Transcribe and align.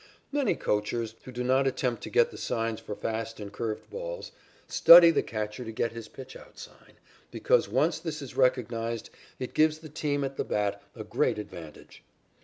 Many 0.31 0.55
coachers, 0.55 1.13
who 1.25 1.31
do 1.31 1.43
not 1.43 1.67
attempt 1.67 2.01
to 2.01 2.09
get 2.09 2.31
the 2.31 2.37
signs 2.39 2.79
for 2.79 2.95
fast 2.95 3.39
and 3.39 3.53
curved 3.53 3.87
balls, 3.91 4.31
study 4.67 5.11
the 5.11 5.21
catcher 5.21 5.63
to 5.63 5.71
get 5.71 5.91
his 5.91 6.09
pitchout 6.09 6.57
sign, 6.57 6.93
because 7.29 7.69
once 7.69 7.99
this 7.99 8.19
is 8.19 8.35
recognized 8.35 9.11
it 9.37 9.53
gives 9.53 9.77
the 9.77 9.89
team 9.89 10.23
at 10.23 10.37
the 10.37 10.43
bat 10.43 10.81
a 10.95 11.03
great 11.03 11.37
advantage. 11.37 12.01